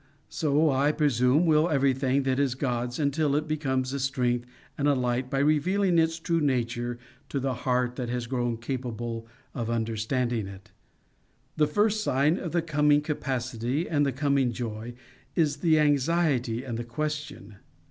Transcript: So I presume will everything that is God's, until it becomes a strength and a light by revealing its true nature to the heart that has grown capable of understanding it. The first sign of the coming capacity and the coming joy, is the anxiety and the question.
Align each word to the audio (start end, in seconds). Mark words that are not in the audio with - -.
So 0.29 0.71
I 0.71 0.91
presume 0.91 1.45
will 1.45 1.69
everything 1.69 2.23
that 2.23 2.39
is 2.39 2.55
God's, 2.55 2.97
until 2.97 3.35
it 3.35 3.47
becomes 3.47 3.93
a 3.93 3.99
strength 3.99 4.47
and 4.75 4.87
a 4.87 4.95
light 4.95 5.29
by 5.29 5.37
revealing 5.37 5.99
its 5.99 6.17
true 6.17 6.41
nature 6.41 6.97
to 7.29 7.39
the 7.39 7.53
heart 7.69 7.97
that 7.97 8.09
has 8.09 8.25
grown 8.25 8.57
capable 8.57 9.27
of 9.53 9.69
understanding 9.69 10.47
it. 10.47 10.71
The 11.55 11.67
first 11.67 12.03
sign 12.03 12.39
of 12.39 12.51
the 12.51 12.63
coming 12.63 13.01
capacity 13.01 13.87
and 13.87 14.03
the 14.03 14.11
coming 14.11 14.51
joy, 14.51 14.95
is 15.35 15.57
the 15.57 15.77
anxiety 15.79 16.63
and 16.63 16.79
the 16.79 16.83
question. 16.83 17.57